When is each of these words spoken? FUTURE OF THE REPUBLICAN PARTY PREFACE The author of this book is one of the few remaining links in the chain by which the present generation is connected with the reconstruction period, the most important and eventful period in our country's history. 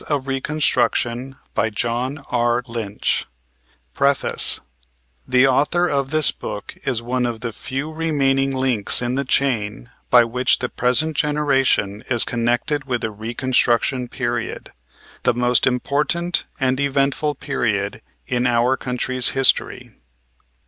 FUTURE 0.07 0.13
OF 0.15 0.25
THE 0.25 1.37
REPUBLICAN 1.61 2.25
PARTY 2.25 3.25
PREFACE 3.93 4.59
The 5.27 5.45
author 5.45 5.87
of 5.87 6.09
this 6.09 6.31
book 6.31 6.73
is 6.83 7.03
one 7.03 7.27
of 7.27 7.41
the 7.41 7.53
few 7.53 7.91
remaining 7.91 8.49
links 8.49 9.03
in 9.03 9.13
the 9.13 9.23
chain 9.23 9.91
by 10.09 10.23
which 10.23 10.57
the 10.57 10.69
present 10.69 11.15
generation 11.15 12.03
is 12.09 12.23
connected 12.23 12.85
with 12.85 13.01
the 13.01 13.11
reconstruction 13.11 14.07
period, 14.07 14.71
the 15.21 15.35
most 15.35 15.67
important 15.67 16.45
and 16.59 16.79
eventful 16.79 17.35
period 17.35 18.01
in 18.25 18.47
our 18.47 18.75
country's 18.75 19.29
history. 19.37 19.91